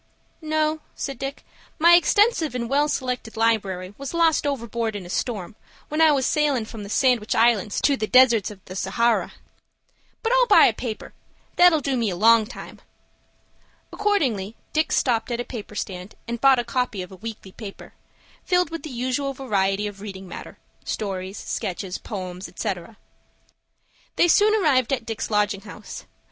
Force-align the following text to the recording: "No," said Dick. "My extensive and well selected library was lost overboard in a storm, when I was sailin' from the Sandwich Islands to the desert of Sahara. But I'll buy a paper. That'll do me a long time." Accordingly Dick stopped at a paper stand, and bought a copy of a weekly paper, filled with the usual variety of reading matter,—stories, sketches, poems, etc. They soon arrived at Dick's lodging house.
"No," 0.41 0.79
said 0.95 1.19
Dick. 1.19 1.45
"My 1.77 1.93
extensive 1.93 2.55
and 2.55 2.67
well 2.67 2.87
selected 2.87 3.37
library 3.37 3.93
was 3.99 4.15
lost 4.15 4.47
overboard 4.47 4.95
in 4.95 5.05
a 5.05 5.11
storm, 5.11 5.55
when 5.89 6.01
I 6.01 6.11
was 6.11 6.25
sailin' 6.25 6.65
from 6.65 6.81
the 6.81 6.89
Sandwich 6.89 7.35
Islands 7.35 7.79
to 7.81 7.95
the 7.95 8.07
desert 8.07 8.49
of 8.49 8.61
Sahara. 8.73 9.33
But 10.23 10.33
I'll 10.33 10.47
buy 10.47 10.65
a 10.65 10.73
paper. 10.73 11.13
That'll 11.55 11.81
do 11.81 11.95
me 11.95 12.09
a 12.09 12.15
long 12.15 12.47
time." 12.47 12.81
Accordingly 13.93 14.55
Dick 14.73 14.91
stopped 14.91 15.29
at 15.29 15.39
a 15.39 15.45
paper 15.45 15.75
stand, 15.75 16.15
and 16.27 16.41
bought 16.41 16.57
a 16.57 16.63
copy 16.63 17.03
of 17.03 17.11
a 17.11 17.17
weekly 17.17 17.51
paper, 17.51 17.93
filled 18.43 18.71
with 18.71 18.81
the 18.81 18.89
usual 18.89 19.35
variety 19.35 19.85
of 19.85 20.01
reading 20.01 20.27
matter,—stories, 20.27 21.37
sketches, 21.37 21.99
poems, 21.99 22.49
etc. 22.49 22.97
They 24.15 24.27
soon 24.27 24.63
arrived 24.63 24.91
at 24.91 25.05
Dick's 25.05 25.29
lodging 25.29 25.61
house. 25.61 26.05